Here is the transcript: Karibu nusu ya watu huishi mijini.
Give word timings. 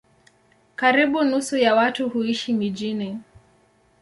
Karibu 0.75 1.23
nusu 1.23 1.57
ya 1.57 1.75
watu 1.75 2.09
huishi 2.09 2.53
mijini. 2.53 3.19